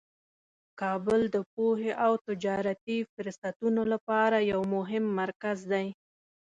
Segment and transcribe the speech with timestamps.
[0.81, 5.87] کابل د پوهې او تجارتي فرصتونو لپاره یو مهم مرکز دی.